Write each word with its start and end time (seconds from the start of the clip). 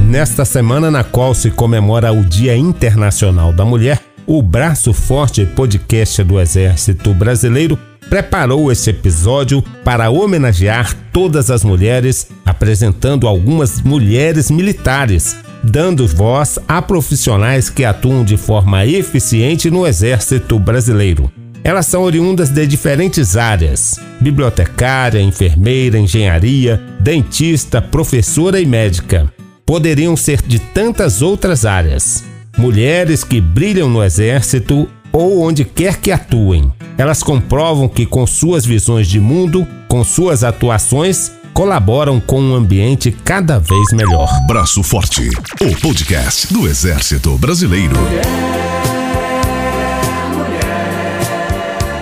Nesta 0.00 0.44
semana 0.44 0.90
na 0.90 1.02
qual 1.02 1.34
se 1.34 1.50
comemora 1.50 2.12
o 2.12 2.24
Dia 2.24 2.56
Internacional 2.56 3.52
da 3.52 3.64
Mulher, 3.64 4.00
o 4.26 4.42
Braço 4.42 4.92
Forte 4.92 5.44
podcast 5.46 6.22
do 6.22 6.40
Exército 6.40 7.12
Brasileiro 7.14 7.78
preparou 8.08 8.70
esse 8.70 8.90
episódio 8.90 9.62
para 9.82 10.10
homenagear 10.10 10.94
todas 11.12 11.50
as 11.50 11.64
mulheres, 11.64 12.28
apresentando 12.44 13.26
algumas 13.26 13.80
mulheres 13.80 14.50
militares, 14.50 15.36
dando 15.62 16.06
voz 16.06 16.58
a 16.68 16.82
profissionais 16.82 17.70
que 17.70 17.84
atuam 17.84 18.24
de 18.24 18.36
forma 18.36 18.84
eficiente 18.86 19.70
no 19.70 19.86
Exército 19.86 20.58
Brasileiro. 20.58 21.32
Elas 21.64 21.86
são 21.86 22.02
oriundas 22.02 22.50
de 22.50 22.66
diferentes 22.66 23.36
áreas: 23.36 23.98
bibliotecária, 24.20 25.20
enfermeira, 25.20 25.98
engenharia, 25.98 26.80
dentista, 27.00 27.80
professora 27.80 28.60
e 28.60 28.66
médica. 28.66 29.32
Poderiam 29.66 30.14
ser 30.14 30.42
de 30.42 30.58
tantas 30.58 31.22
outras 31.22 31.64
áreas. 31.64 32.22
Mulheres 32.58 33.24
que 33.24 33.40
brilham 33.40 33.88
no 33.88 34.04
exército 34.04 34.86
ou 35.10 35.40
onde 35.40 35.64
quer 35.64 35.96
que 35.96 36.12
atuem. 36.12 36.70
Elas 36.98 37.22
comprovam 37.22 37.88
que, 37.88 38.04
com 38.04 38.26
suas 38.26 38.66
visões 38.66 39.08
de 39.08 39.18
mundo, 39.18 39.66
com 39.88 40.04
suas 40.04 40.44
atuações, 40.44 41.32
colaboram 41.54 42.20
com 42.20 42.40
um 42.42 42.54
ambiente 42.54 43.10
cada 43.10 43.58
vez 43.58 43.90
melhor. 43.92 44.28
Braço 44.46 44.82
Forte, 44.82 45.30
o 45.62 45.80
podcast 45.80 46.52
do 46.52 46.68
Exército 46.68 47.38
Brasileiro. 47.38 47.96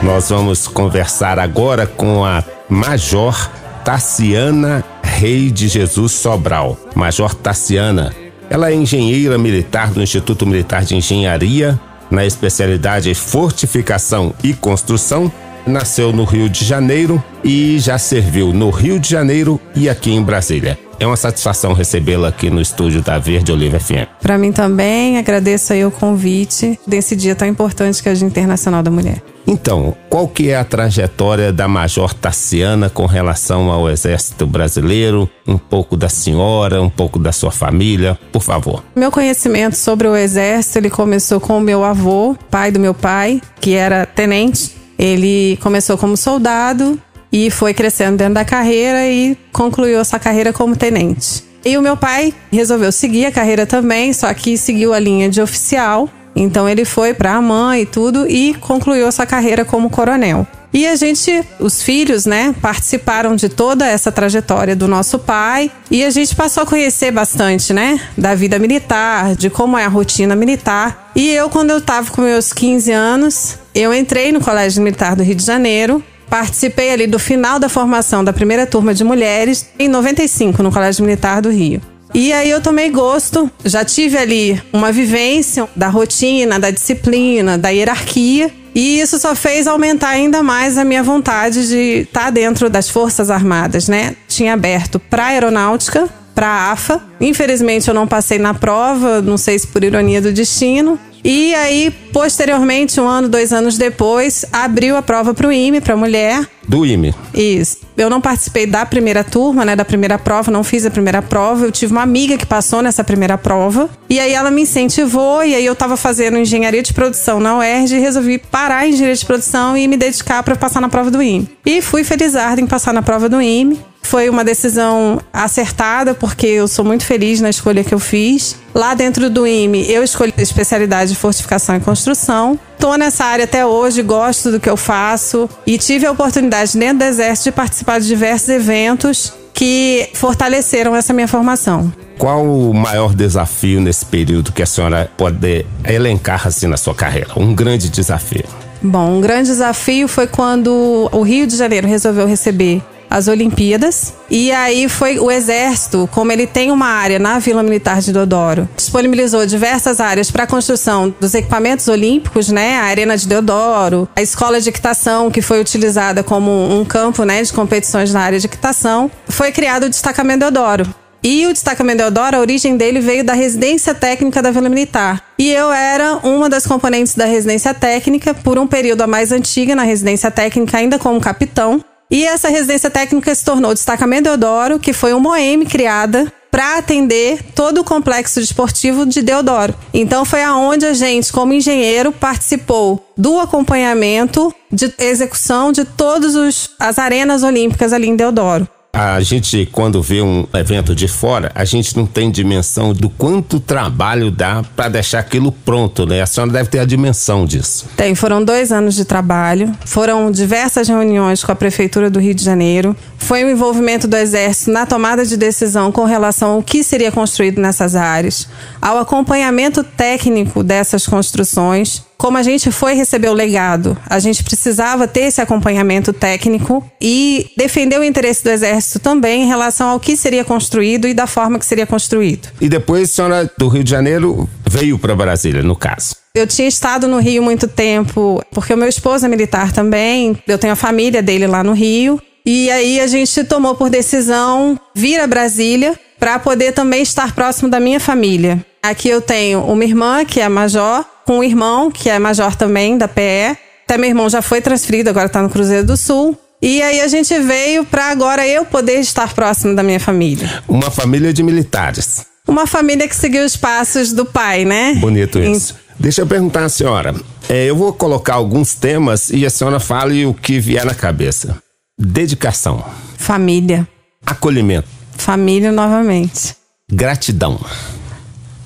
Nós 0.02 0.30
vamos 0.30 0.66
conversar 0.66 1.38
agora 1.38 1.86
com 1.86 2.24
a 2.24 2.42
Major 2.68 3.48
Tassiana 3.84 4.84
Rei 5.22 5.52
de 5.52 5.68
Jesus 5.68 6.10
Sobral. 6.10 6.76
Major 6.96 7.32
Tassiana, 7.32 8.12
ela 8.50 8.72
é 8.72 8.74
engenheira 8.74 9.38
militar 9.38 9.92
do 9.92 10.02
Instituto 10.02 10.44
Militar 10.44 10.84
de 10.84 10.96
Engenharia, 10.96 11.78
na 12.10 12.26
especialidade 12.26 13.14
Fortificação 13.14 14.34
e 14.42 14.52
Construção. 14.52 15.30
Nasceu 15.64 16.12
no 16.12 16.24
Rio 16.24 16.48
de 16.48 16.64
Janeiro 16.64 17.22
e 17.44 17.78
já 17.78 17.98
serviu 17.98 18.52
no 18.52 18.68
Rio 18.70 18.98
de 18.98 19.08
Janeiro 19.08 19.60
e 19.76 19.88
aqui 19.88 20.10
em 20.10 20.20
Brasília. 20.20 20.76
É 21.02 21.06
uma 21.06 21.16
satisfação 21.16 21.72
recebê-la 21.72 22.28
aqui 22.28 22.48
no 22.48 22.60
estúdio 22.60 23.02
da 23.02 23.18
Verde 23.18 23.50
Oliva 23.50 23.76
FM. 23.76 24.06
Para 24.20 24.38
mim 24.38 24.52
também, 24.52 25.18
agradeço 25.18 25.72
aí 25.72 25.84
o 25.84 25.90
convite 25.90 26.78
desse 26.86 27.16
dia 27.16 27.34
tão 27.34 27.48
importante 27.48 28.00
que 28.00 28.08
é 28.08 28.12
o 28.12 28.14
Dia 28.14 28.24
Internacional 28.24 28.84
da 28.84 28.90
Mulher. 28.92 29.20
Então, 29.44 29.96
qual 30.08 30.28
que 30.28 30.50
é 30.50 30.56
a 30.56 30.62
trajetória 30.62 31.52
da 31.52 31.66
Major 31.66 32.14
Tassiana 32.14 32.88
com 32.88 33.04
relação 33.04 33.68
ao 33.68 33.90
Exército 33.90 34.46
Brasileiro? 34.46 35.28
Um 35.44 35.58
pouco 35.58 35.96
da 35.96 36.08
senhora, 36.08 36.80
um 36.80 36.88
pouco 36.88 37.18
da 37.18 37.32
sua 37.32 37.50
família, 37.50 38.16
por 38.30 38.40
favor. 38.40 38.84
Meu 38.94 39.10
conhecimento 39.10 39.74
sobre 39.74 40.06
o 40.06 40.14
Exército, 40.14 40.78
ele 40.78 40.88
começou 40.88 41.40
com 41.40 41.58
o 41.58 41.60
meu 41.60 41.82
avô, 41.82 42.36
pai 42.48 42.70
do 42.70 42.78
meu 42.78 42.94
pai, 42.94 43.40
que 43.60 43.74
era 43.74 44.06
tenente. 44.06 44.76
Ele 44.96 45.58
começou 45.60 45.98
como 45.98 46.16
soldado 46.16 46.96
e 47.32 47.50
foi 47.50 47.72
crescendo 47.72 48.18
dentro 48.18 48.34
da 48.34 48.44
carreira 48.44 49.08
e 49.08 49.36
concluiu 49.52 49.98
essa 49.98 50.18
carreira 50.18 50.52
como 50.52 50.76
tenente. 50.76 51.42
E 51.64 51.78
o 51.78 51.82
meu 51.82 51.96
pai 51.96 52.34
resolveu 52.52 52.92
seguir 52.92 53.26
a 53.26 53.32
carreira 53.32 53.64
também, 53.64 54.12
só 54.12 54.32
que 54.34 54.58
seguiu 54.58 54.92
a 54.92 54.98
linha 54.98 55.28
de 55.28 55.40
oficial 55.40 56.10
então 56.34 56.68
ele 56.68 56.84
foi 56.84 57.14
para 57.14 57.34
a 57.34 57.42
mãe 57.42 57.82
e 57.82 57.86
tudo 57.86 58.26
e 58.28 58.54
concluiu 58.54 59.06
essa 59.06 59.26
carreira 59.26 59.64
como 59.64 59.90
coronel. 59.90 60.46
E 60.72 60.86
a 60.86 60.96
gente, 60.96 61.44
os 61.60 61.82
filhos, 61.82 62.24
né, 62.24 62.54
participaram 62.62 63.36
de 63.36 63.50
toda 63.50 63.86
essa 63.86 64.10
trajetória 64.10 64.74
do 64.74 64.88
nosso 64.88 65.18
pai 65.18 65.70
e 65.90 66.02
a 66.02 66.08
gente 66.08 66.34
passou 66.34 66.62
a 66.62 66.66
conhecer 66.66 67.10
bastante, 67.10 67.74
né, 67.74 68.00
da 68.16 68.34
vida 68.34 68.58
militar, 68.58 69.36
de 69.36 69.50
como 69.50 69.76
é 69.76 69.84
a 69.84 69.88
rotina 69.88 70.34
militar. 70.34 71.10
E 71.14 71.28
eu, 71.28 71.50
quando 71.50 71.70
eu 71.70 71.78
estava 71.78 72.10
com 72.10 72.22
meus 72.22 72.54
15 72.54 72.90
anos, 72.90 73.58
eu 73.74 73.92
entrei 73.92 74.32
no 74.32 74.40
Colégio 74.40 74.82
Militar 74.82 75.14
do 75.14 75.22
Rio 75.22 75.34
de 75.34 75.44
Janeiro. 75.44 76.02
Participei 76.32 76.90
ali 76.90 77.06
do 77.06 77.18
final 77.18 77.58
da 77.58 77.68
formação 77.68 78.24
da 78.24 78.32
primeira 78.32 78.66
turma 78.66 78.94
de 78.94 79.04
mulheres 79.04 79.68
em 79.78 79.86
95 79.86 80.62
no 80.62 80.72
Colégio 80.72 81.04
Militar 81.04 81.42
do 81.42 81.50
Rio. 81.50 81.82
E 82.14 82.32
aí 82.32 82.48
eu 82.48 82.58
tomei 82.58 82.88
gosto, 82.88 83.50
já 83.62 83.84
tive 83.84 84.16
ali 84.16 84.62
uma 84.72 84.90
vivência 84.90 85.68
da 85.76 85.88
rotina, 85.88 86.58
da 86.58 86.70
disciplina, 86.70 87.58
da 87.58 87.68
hierarquia. 87.68 88.50
E 88.74 88.98
isso 88.98 89.18
só 89.18 89.34
fez 89.34 89.66
aumentar 89.66 90.08
ainda 90.08 90.42
mais 90.42 90.78
a 90.78 90.86
minha 90.86 91.02
vontade 91.02 91.68
de 91.68 92.00
estar 92.04 92.24
tá 92.24 92.30
dentro 92.30 92.70
das 92.70 92.88
Forças 92.88 93.30
Armadas, 93.30 93.86
né? 93.86 94.16
Tinha 94.26 94.54
aberto 94.54 94.98
para 94.98 95.26
aeronáutica, 95.26 96.08
para 96.34 96.46
a 96.46 96.72
AFA. 96.72 97.02
Infelizmente 97.20 97.88
eu 97.88 97.94
não 97.94 98.06
passei 98.06 98.38
na 98.38 98.54
prova, 98.54 99.20
não 99.20 99.36
sei 99.36 99.58
se 99.58 99.66
por 99.66 99.84
ironia 99.84 100.22
do 100.22 100.32
destino. 100.32 100.98
E 101.24 101.54
aí, 101.54 101.90
posteriormente, 102.12 103.00
um 103.00 103.06
ano, 103.06 103.28
dois 103.28 103.52
anos 103.52 103.78
depois, 103.78 104.44
abriu 104.52 104.96
a 104.96 105.02
prova 105.02 105.32
para 105.32 105.46
o 105.46 105.52
IME, 105.52 105.80
para 105.80 105.96
mulher. 105.96 106.48
Do 106.66 106.84
IME? 106.84 107.14
Isso. 107.32 107.78
Eu 107.96 108.10
não 108.10 108.20
participei 108.20 108.66
da 108.66 108.84
primeira 108.84 109.22
turma, 109.22 109.64
né, 109.64 109.76
da 109.76 109.84
primeira 109.84 110.18
prova, 110.18 110.50
não 110.50 110.64
fiz 110.64 110.84
a 110.84 110.90
primeira 110.90 111.22
prova. 111.22 111.66
Eu 111.66 111.72
tive 111.72 111.92
uma 111.92 112.02
amiga 112.02 112.36
que 112.36 112.46
passou 112.46 112.82
nessa 112.82 113.04
primeira 113.04 113.38
prova. 113.38 113.88
E 114.08 114.18
aí 114.18 114.32
ela 114.32 114.50
me 114.50 114.62
incentivou, 114.62 115.44
e 115.44 115.54
aí 115.54 115.64
eu 115.64 115.74
estava 115.74 115.96
fazendo 115.96 116.38
engenharia 116.38 116.82
de 116.82 116.92
produção 116.92 117.38
na 117.38 117.58
UERJ 117.58 117.96
e 117.96 118.00
resolvi 118.00 118.38
parar 118.38 118.78
a 118.78 118.88
engenharia 118.88 119.16
de 119.16 119.24
produção 119.24 119.76
e 119.76 119.86
me 119.86 119.96
dedicar 119.96 120.42
para 120.42 120.56
passar 120.56 120.80
na 120.80 120.88
prova 120.88 121.10
do 121.10 121.22
IME. 121.22 121.48
E 121.64 121.80
fui 121.80 122.02
felizarda 122.02 122.60
em 122.60 122.66
passar 122.66 122.92
na 122.92 123.02
prova 123.02 123.28
do 123.28 123.40
IME. 123.40 123.78
Foi 124.02 124.28
uma 124.28 124.44
decisão 124.44 125.20
acertada, 125.32 126.14
porque 126.14 126.46
eu 126.46 126.68
sou 126.68 126.84
muito 126.84 127.04
feliz 127.04 127.40
na 127.40 127.48
escolha 127.48 127.82
que 127.84 127.94
eu 127.94 127.98
fiz. 127.98 128.56
Lá 128.74 128.94
dentro 128.94 129.30
do 129.30 129.46
IME, 129.46 129.90
eu 129.90 130.02
escolhi 130.02 130.34
a 130.36 130.42
especialidade 130.42 131.12
de 131.12 131.16
fortificação 131.16 131.76
e 131.76 131.80
construção. 131.80 132.58
Estou 132.74 132.98
nessa 132.98 133.24
área 133.24 133.44
até 133.44 133.64
hoje, 133.64 134.02
gosto 134.02 134.50
do 134.50 134.60
que 134.60 134.68
eu 134.68 134.76
faço 134.76 135.48
e 135.66 135.78
tive 135.78 136.04
a 136.04 136.10
oportunidade 136.10 136.76
dentro 136.76 136.98
do 136.98 137.04
Exército 137.04 137.50
de 137.50 137.52
participar 137.52 138.00
de 138.00 138.06
diversos 138.06 138.48
eventos 138.48 139.32
que 139.54 140.08
fortaleceram 140.14 140.96
essa 140.96 141.12
minha 141.12 141.28
formação. 141.28 141.92
Qual 142.18 142.44
o 142.44 142.74
maior 142.74 143.14
desafio 143.14 143.80
nesse 143.80 144.04
período 144.04 144.52
que 144.52 144.62
a 144.62 144.66
senhora 144.66 145.10
pode 145.16 145.64
elencar 145.84 146.46
assim 146.46 146.66
na 146.66 146.76
sua 146.76 146.94
carreira? 146.94 147.30
Um 147.36 147.54
grande 147.54 147.88
desafio. 147.88 148.44
Bom, 148.82 149.18
um 149.18 149.20
grande 149.20 149.48
desafio 149.48 150.08
foi 150.08 150.26
quando 150.26 151.08
o 151.12 151.22
Rio 151.22 151.46
de 151.46 151.56
Janeiro 151.56 151.86
resolveu 151.86 152.26
receber 152.26 152.82
as 153.12 153.28
Olimpíadas. 153.28 154.14
E 154.30 154.50
aí 154.50 154.88
foi 154.88 155.18
o 155.18 155.30
Exército, 155.30 156.08
como 156.10 156.32
ele 156.32 156.46
tem 156.46 156.70
uma 156.70 156.86
área 156.86 157.18
na 157.18 157.38
Vila 157.38 157.62
Militar 157.62 158.00
de 158.00 158.12
Deodoro, 158.12 158.68
disponibilizou 158.74 159.44
diversas 159.44 160.00
áreas 160.00 160.30
para 160.30 160.44
a 160.44 160.46
construção 160.46 161.14
dos 161.20 161.34
equipamentos 161.34 161.86
olímpicos, 161.88 162.48
né? 162.48 162.78
A 162.78 162.84
Arena 162.84 163.16
de 163.16 163.28
Deodoro, 163.28 164.08
a 164.16 164.22
Escola 164.22 164.60
de 164.60 164.70
Equitação, 164.70 165.30
que 165.30 165.42
foi 165.42 165.60
utilizada 165.60 166.22
como 166.22 166.50
um 166.50 166.84
campo 166.84 167.24
né, 167.24 167.42
de 167.42 167.52
competições 167.52 168.12
na 168.12 168.20
área 168.20 168.38
de 168.38 168.46
equitação. 168.46 169.10
Foi 169.28 169.52
criado 169.52 169.84
o 169.84 169.88
Destacamento 169.90 170.40
Deodoro. 170.40 171.02
E 171.24 171.46
o 171.46 171.52
destacamento 171.52 171.98
Deodoro, 171.98 172.36
a 172.36 172.40
origem 172.40 172.76
dele 172.76 172.98
veio 172.98 173.22
da 173.22 173.32
residência 173.32 173.94
técnica 173.94 174.42
da 174.42 174.50
Vila 174.50 174.68
Militar. 174.68 175.22
E 175.38 175.52
eu 175.52 175.70
era 175.70 176.16
uma 176.16 176.48
das 176.48 176.66
componentes 176.66 177.14
da 177.14 177.26
residência 177.26 177.72
técnica 177.72 178.34
por 178.34 178.58
um 178.58 178.66
período 178.66 179.02
a 179.02 179.06
mais 179.06 179.30
antiga 179.30 179.76
na 179.76 179.84
residência 179.84 180.32
técnica, 180.32 180.78
ainda 180.78 180.98
como 180.98 181.20
capitão. 181.20 181.80
E 182.12 182.26
essa 182.26 182.50
residência 182.50 182.90
técnica 182.90 183.34
se 183.34 183.42
tornou 183.42 183.70
o 183.70 183.74
Destacamento 183.74 184.24
Deodoro, 184.24 184.78
que 184.78 184.92
foi 184.92 185.14
uma 185.14 185.30
OEM 185.30 185.64
criada 185.64 186.30
para 186.50 186.76
atender 186.76 187.42
todo 187.54 187.80
o 187.80 187.84
complexo 187.84 188.38
desportivo 188.38 189.06
de 189.06 189.22
Deodoro. 189.22 189.74
Então 189.94 190.22
foi 190.22 190.42
aonde 190.42 190.84
a 190.84 190.92
gente, 190.92 191.32
como 191.32 191.54
engenheiro, 191.54 192.12
participou 192.12 193.02
do 193.16 193.40
acompanhamento 193.40 194.54
de 194.70 194.92
execução 194.98 195.72
de 195.72 195.86
todas 195.86 196.68
as 196.78 196.98
arenas 196.98 197.42
olímpicas 197.42 197.94
ali 197.94 198.08
em 198.08 198.16
Deodoro. 198.16 198.68
A 198.94 199.22
gente, 199.22 199.66
quando 199.72 200.02
vê 200.02 200.20
um 200.20 200.46
evento 200.52 200.94
de 200.94 201.08
fora, 201.08 201.50
a 201.54 201.64
gente 201.64 201.96
não 201.96 202.04
tem 202.04 202.30
dimensão 202.30 202.92
do 202.92 203.08
quanto 203.08 203.58
trabalho 203.58 204.30
dá 204.30 204.62
para 204.76 204.90
deixar 204.90 205.20
aquilo 205.20 205.50
pronto, 205.50 206.04
né? 206.04 206.20
A 206.20 206.26
senhora 206.26 206.52
deve 206.52 206.68
ter 206.68 206.78
a 206.78 206.84
dimensão 206.84 207.46
disso. 207.46 207.86
Tem, 207.96 208.14
foram 208.14 208.44
dois 208.44 208.70
anos 208.70 208.94
de 208.94 209.06
trabalho, 209.06 209.72
foram 209.86 210.30
diversas 210.30 210.88
reuniões 210.88 211.42
com 211.42 211.50
a 211.50 211.54
Prefeitura 211.54 212.10
do 212.10 212.20
Rio 212.20 212.34
de 212.34 212.44
Janeiro, 212.44 212.94
foi 213.16 213.42
o 213.44 213.50
envolvimento 213.50 214.06
do 214.06 214.14
Exército 214.14 214.70
na 214.70 214.84
tomada 214.84 215.24
de 215.24 215.38
decisão 215.38 215.90
com 215.90 216.04
relação 216.04 216.50
ao 216.50 216.62
que 216.62 216.84
seria 216.84 217.10
construído 217.10 217.62
nessas 217.62 217.96
áreas, 217.96 218.46
ao 218.78 218.98
acompanhamento 218.98 219.82
técnico 219.82 220.62
dessas 220.62 221.06
construções 221.06 222.02
como 222.22 222.38
a 222.38 222.42
gente 222.44 222.70
foi 222.70 222.94
receber 222.94 223.30
o 223.30 223.32
legado, 223.32 223.98
a 224.08 224.20
gente 224.20 224.44
precisava 224.44 225.08
ter 225.08 225.22
esse 225.22 225.40
acompanhamento 225.40 226.12
técnico 226.12 226.88
e 227.00 227.50
defender 227.56 227.98
o 227.98 228.04
interesse 228.04 228.44
do 228.44 228.50
Exército 228.50 229.00
também 229.00 229.42
em 229.42 229.46
relação 229.48 229.88
ao 229.88 229.98
que 229.98 230.16
seria 230.16 230.44
construído 230.44 231.08
e 231.08 231.14
da 231.14 231.26
forma 231.26 231.58
que 231.58 231.66
seria 231.66 231.84
construído. 231.84 232.48
E 232.60 232.68
depois 232.68 233.10
a 233.10 233.12
senhora 233.12 233.50
do 233.58 233.66
Rio 233.66 233.82
de 233.82 233.90
Janeiro 233.90 234.48
veio 234.64 235.00
para 235.00 235.16
Brasília, 235.16 235.64
no 235.64 235.74
caso. 235.74 236.14
Eu 236.32 236.46
tinha 236.46 236.68
estado 236.68 237.08
no 237.08 237.18
Rio 237.18 237.42
muito 237.42 237.66
tempo, 237.66 238.40
porque 238.52 238.72
o 238.72 238.76
meu 238.76 238.88
esposo 238.88 239.26
é 239.26 239.28
militar 239.28 239.72
também, 239.72 240.38
eu 240.46 240.58
tenho 240.58 240.74
a 240.74 240.76
família 240.76 241.20
dele 241.20 241.48
lá 241.48 241.64
no 241.64 241.72
Rio. 241.72 242.22
E 242.46 242.70
aí 242.70 243.00
a 243.00 243.08
gente 243.08 243.42
tomou 243.42 243.74
por 243.74 243.90
decisão 243.90 244.78
vir 244.94 245.18
a 245.18 245.26
Brasília 245.26 245.98
para 246.20 246.38
poder 246.38 246.70
também 246.70 247.02
estar 247.02 247.34
próximo 247.34 247.68
da 247.68 247.80
minha 247.80 247.98
família. 247.98 248.64
Aqui 248.84 249.08
eu 249.08 249.20
tenho 249.20 249.60
uma 249.60 249.84
irmã 249.84 250.24
que 250.24 250.40
é 250.40 250.48
major, 250.48 251.04
com 251.24 251.38
um 251.38 251.44
irmão 251.44 251.88
que 251.88 252.10
é 252.10 252.18
major 252.18 252.56
também 252.56 252.98
da 252.98 253.06
PE. 253.06 253.56
Até 253.84 253.96
meu 253.96 254.08
irmão 254.10 254.28
já 254.28 254.42
foi 254.42 254.60
transferido, 254.60 255.08
agora 255.08 255.26
está 255.26 255.40
no 255.40 255.48
Cruzeiro 255.48 255.86
do 255.86 255.96
Sul. 255.96 256.36
E 256.60 256.82
aí 256.82 257.00
a 257.00 257.06
gente 257.06 257.38
veio 257.38 257.84
para 257.84 258.06
agora 258.06 258.44
eu 258.44 258.64
poder 258.64 258.98
estar 258.98 259.32
próximo 259.34 259.76
da 259.76 259.84
minha 259.84 260.00
família. 260.00 260.64
Uma 260.66 260.90
família 260.90 261.32
de 261.32 261.44
militares. 261.44 262.26
Uma 262.46 262.66
família 262.66 263.06
que 263.06 263.14
seguiu 263.14 263.44
os 263.44 263.56
passos 263.56 264.12
do 264.12 264.26
pai, 264.26 264.64
né? 264.64 264.94
Bonito 264.96 265.38
isso. 265.38 265.76
Deixa 265.96 266.22
eu 266.22 266.26
perguntar 266.26 266.64
à 266.64 266.68
senhora. 266.68 267.14
É, 267.48 267.66
eu 267.66 267.76
vou 267.76 267.92
colocar 267.92 268.34
alguns 268.34 268.74
temas 268.74 269.30
e 269.30 269.46
a 269.46 269.50
senhora 269.50 269.78
fale 269.78 270.26
o 270.26 270.34
que 270.34 270.58
vier 270.58 270.84
na 270.84 270.94
cabeça. 270.94 271.56
Dedicação. 271.96 272.84
Família. 273.16 273.86
Acolhimento. 274.26 274.88
Família 275.16 275.70
novamente. 275.70 276.56
Gratidão. 276.90 277.60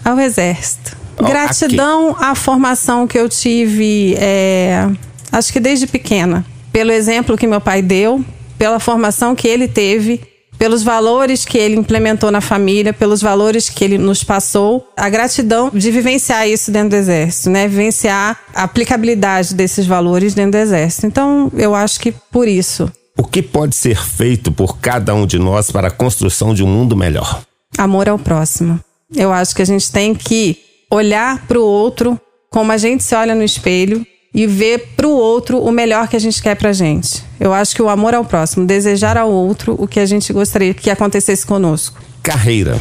Ao 0.07 0.21
exército. 0.21 0.97
Gratidão 1.21 2.15
à 2.17 2.37
formação 2.37 3.09
que 3.09 3.19
eu 3.19 3.29
tive, 3.29 4.15
é, 4.19 4.89
acho 5.33 5.53
que 5.53 5.59
desde 5.59 5.89
pequena. 5.89 6.47
Pelo 6.73 6.93
exemplo 6.93 7.37
que 7.37 7.45
meu 7.45 7.61
pai 7.61 7.83
deu, 7.83 8.25
pela 8.57 8.79
formação 8.79 9.35
que 9.35 9.49
ele 9.49 9.67
teve, 9.67 10.21
pelos 10.57 10.85
valores 10.85 11.45
que 11.45 11.59
ele 11.59 11.75
implementou 11.75 12.31
na 12.31 12.41
família, 12.41 12.93
pelos 12.93 13.21
valores 13.21 13.69
que 13.69 13.83
ele 13.83 13.99
nos 13.99 14.23
passou. 14.23 14.87
A 14.97 15.09
gratidão 15.09 15.73
de 15.75 15.91
vivenciar 15.91 16.49
isso 16.49 16.71
dentro 16.71 16.91
do 16.91 16.97
exército, 16.97 17.51
né? 17.51 17.67
Vivenciar 17.67 18.39
a 18.55 18.63
aplicabilidade 18.63 19.57
desses 19.57 19.87
valores 19.87 20.35
dentro 20.35 20.53
do 20.53 20.59
exército. 20.59 21.07
Então, 21.07 21.51
eu 21.57 21.75
acho 21.75 21.99
que 21.99 22.13
por 22.31 22.47
isso. 22.47 22.89
O 23.19 23.25
que 23.25 23.43
pode 23.43 23.75
ser 23.75 24.01
feito 24.01 24.53
por 24.53 24.79
cada 24.79 25.13
um 25.17 25.27
de 25.27 25.39
nós 25.39 25.71
para 25.73 25.89
a 25.89 25.91
construção 25.91 26.55
de 26.55 26.63
um 26.63 26.69
mundo 26.69 26.97
melhor? 26.97 27.43
Amor 27.77 28.09
ao 28.09 28.19
próximo. 28.19 28.79
Eu 29.15 29.33
acho 29.33 29.55
que 29.55 29.63
a 29.63 29.67
gente 29.67 29.91
tem 29.91 30.15
que 30.15 30.59
olhar 30.91 31.47
para 31.47 31.59
o 31.59 31.65
outro 31.65 32.21
como 32.51 32.73
a 32.73 32.77
gente 32.77 33.05
se 33.05 33.15
olha 33.15 33.35
no 33.35 33.43
espelho 33.43 34.07
e 34.35 34.47
ver 34.47 34.93
para 34.97 35.07
o 35.07 35.11
outro 35.11 35.59
o 35.59 35.71
melhor 35.71 36.09
que 36.09 36.17
a 36.17 36.19
gente 36.19 36.43
quer 36.43 36.55
para 36.55 36.73
gente. 36.73 37.25
Eu 37.41 37.53
acho 37.53 37.75
que 37.75 37.83
o 37.83 37.89
amor 37.89 38.15
ao 38.15 38.25
próximo, 38.25 38.67
desejar 38.67 39.17
ao 39.17 39.31
outro 39.31 39.75
o 39.79 39.87
que 39.87 40.01
a 40.01 40.07
gente 40.07 40.33
gostaria 40.33 40.75
que 40.75 40.91
acontecesse 40.91 41.47
conosco. 41.47 42.01
Carreira. 42.23 42.79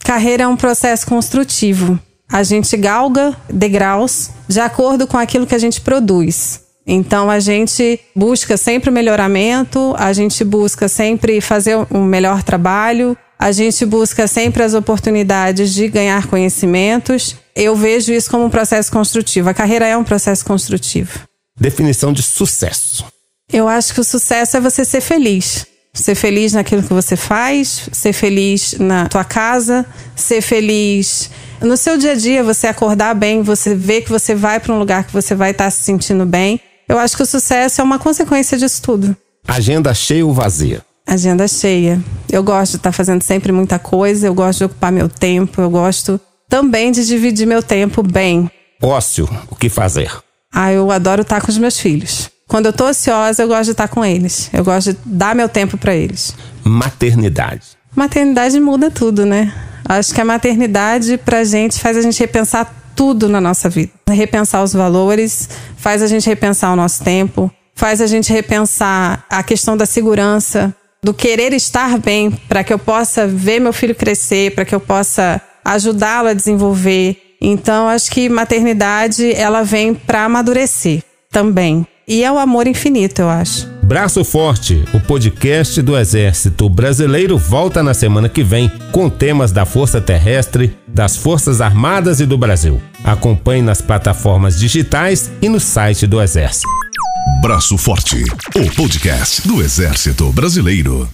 Carreira 0.00 0.44
é 0.44 0.48
um 0.48 0.56
processo 0.56 1.06
construtivo. 1.06 1.98
A 2.28 2.42
gente 2.42 2.76
galga 2.76 3.36
degraus 3.48 4.30
de 4.48 4.58
acordo 4.58 5.06
com 5.06 5.16
aquilo 5.16 5.46
que 5.46 5.54
a 5.54 5.58
gente 5.58 5.80
produz. 5.80 6.60
Então 6.86 7.30
a 7.30 7.40
gente 7.40 8.00
busca 8.14 8.56
sempre 8.56 8.90
o 8.90 8.92
melhoramento, 8.92 9.94
a 9.98 10.12
gente 10.12 10.44
busca 10.44 10.88
sempre 10.88 11.40
fazer 11.40 11.76
um 11.90 12.04
melhor 12.04 12.42
trabalho, 12.42 13.16
a 13.38 13.52
gente 13.52 13.84
busca 13.84 14.26
sempre 14.26 14.62
as 14.62 14.74
oportunidades 14.74 15.74
de 15.74 15.88
ganhar 15.88 16.26
conhecimentos. 16.26 17.36
Eu 17.54 17.76
vejo 17.76 18.12
isso 18.12 18.30
como 18.30 18.44
um 18.44 18.50
processo 18.50 18.90
construtivo. 18.90 19.48
A 19.48 19.54
carreira 19.54 19.86
é 19.86 19.96
um 19.96 20.04
processo 20.04 20.44
construtivo. 20.44 21.20
Definição 21.58 22.12
de 22.12 22.22
sucesso. 22.22 23.04
Eu 23.52 23.68
acho 23.68 23.94
que 23.94 24.00
o 24.00 24.04
sucesso 24.04 24.56
é 24.56 24.60
você 24.60 24.84
ser 24.84 25.00
feliz. 25.00 25.66
Ser 25.94 26.14
feliz 26.14 26.52
naquilo 26.52 26.82
que 26.82 26.92
você 26.92 27.16
faz, 27.16 27.88
ser 27.92 28.12
feliz 28.12 28.74
na 28.78 29.08
tua 29.08 29.24
casa, 29.24 29.86
ser 30.14 30.42
feliz 30.42 31.30
no 31.60 31.76
seu 31.76 31.96
dia 31.96 32.12
a 32.12 32.14
dia, 32.14 32.44
você 32.44 32.66
acordar 32.66 33.14
bem, 33.14 33.42
você 33.42 33.74
ver 33.74 34.02
que 34.02 34.10
você 34.10 34.34
vai 34.34 34.60
para 34.60 34.74
um 34.74 34.78
lugar 34.78 35.04
que 35.04 35.12
você 35.12 35.34
vai 35.34 35.52
estar 35.52 35.64
tá 35.64 35.70
se 35.70 35.82
sentindo 35.82 36.26
bem. 36.26 36.60
Eu 36.88 36.98
acho 36.98 37.16
que 37.16 37.22
o 37.22 37.26
sucesso 37.26 37.80
é 37.80 37.84
uma 37.84 37.98
consequência 37.98 38.58
disso 38.58 38.82
tudo. 38.82 39.16
Agenda 39.46 39.94
cheia 39.94 40.26
ou 40.26 40.34
vazia? 40.34 40.82
Agenda 41.06 41.48
cheia. 41.48 42.02
Eu 42.36 42.42
gosto 42.42 42.72
de 42.72 42.76
estar 42.76 42.92
fazendo 42.92 43.22
sempre 43.22 43.50
muita 43.50 43.78
coisa, 43.78 44.26
eu 44.26 44.34
gosto 44.34 44.58
de 44.58 44.64
ocupar 44.66 44.92
meu 44.92 45.08
tempo, 45.08 45.58
eu 45.58 45.70
gosto 45.70 46.20
também 46.50 46.92
de 46.92 47.06
dividir 47.06 47.46
meu 47.46 47.62
tempo 47.62 48.02
bem. 48.02 48.50
Ócio, 48.82 49.26
o 49.48 49.56
que 49.56 49.70
fazer? 49.70 50.12
Ah, 50.52 50.70
eu 50.70 50.90
adoro 50.90 51.22
estar 51.22 51.40
com 51.40 51.50
os 51.50 51.56
meus 51.56 51.80
filhos. 51.80 52.28
Quando 52.46 52.66
eu 52.66 52.74
tô 52.74 52.90
ociosa, 52.90 53.42
eu 53.42 53.48
gosto 53.48 53.64
de 53.64 53.70
estar 53.70 53.88
com 53.88 54.04
eles. 54.04 54.50
Eu 54.52 54.62
gosto 54.62 54.92
de 54.92 54.98
dar 55.06 55.34
meu 55.34 55.48
tempo 55.48 55.78
para 55.78 55.94
eles. 55.94 56.36
Maternidade. 56.62 57.68
Maternidade 57.94 58.60
muda 58.60 58.90
tudo, 58.90 59.24
né? 59.24 59.50
Acho 59.88 60.12
que 60.12 60.20
a 60.20 60.24
maternidade 60.24 61.16
pra 61.16 61.42
gente 61.42 61.80
faz 61.80 61.96
a 61.96 62.02
gente 62.02 62.20
repensar 62.20 62.70
tudo 62.94 63.30
na 63.30 63.40
nossa 63.40 63.70
vida. 63.70 63.92
Repensar 64.10 64.62
os 64.62 64.74
valores, 64.74 65.48
faz 65.78 66.02
a 66.02 66.06
gente 66.06 66.28
repensar 66.28 66.70
o 66.70 66.76
nosso 66.76 67.02
tempo, 67.02 67.50
faz 67.74 68.02
a 68.02 68.06
gente 68.06 68.30
repensar 68.30 69.24
a 69.30 69.42
questão 69.42 69.74
da 69.74 69.86
segurança, 69.86 70.76
do 71.06 71.14
querer 71.14 71.52
estar 71.52 71.98
bem 71.98 72.32
para 72.48 72.64
que 72.64 72.72
eu 72.72 72.80
possa 72.80 73.28
ver 73.28 73.60
meu 73.60 73.72
filho 73.72 73.94
crescer, 73.94 74.52
para 74.56 74.64
que 74.64 74.74
eu 74.74 74.80
possa 74.80 75.40
ajudá-lo 75.64 76.28
a 76.28 76.34
desenvolver. 76.34 77.36
Então, 77.40 77.88
acho 77.88 78.10
que 78.10 78.28
maternidade 78.28 79.32
ela 79.32 79.62
vem 79.62 79.94
para 79.94 80.24
amadurecer 80.24 81.04
também. 81.30 81.86
E 82.08 82.24
é 82.24 82.32
o 82.32 82.40
amor 82.40 82.66
infinito, 82.66 83.22
eu 83.22 83.28
acho. 83.28 83.68
Braço 83.84 84.24
Forte, 84.24 84.84
o 84.92 84.98
podcast 84.98 85.80
do 85.80 85.96
Exército 85.96 86.68
Brasileiro, 86.68 87.38
volta 87.38 87.84
na 87.84 87.94
semana 87.94 88.28
que 88.28 88.42
vem 88.42 88.68
com 88.90 89.08
temas 89.08 89.52
da 89.52 89.64
Força 89.64 90.00
Terrestre, 90.00 90.76
das 90.88 91.16
Forças 91.16 91.60
Armadas 91.60 92.18
e 92.18 92.26
do 92.26 92.36
Brasil. 92.36 92.82
Acompanhe 93.04 93.62
nas 93.62 93.80
plataformas 93.80 94.58
digitais 94.58 95.30
e 95.40 95.48
no 95.48 95.60
site 95.60 96.04
do 96.04 96.20
Exército. 96.20 96.85
Braço 97.26 97.76
Forte, 97.76 98.22
o 98.54 98.74
podcast 98.76 99.46
do 99.46 99.60
Exército 99.60 100.32
Brasileiro. 100.32 101.08